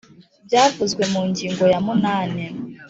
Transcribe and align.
byavuzwe 0.47 1.03
mu 1.11 1.21
ngingo 1.29 1.63
ya 1.71 1.79
munani 1.85 2.45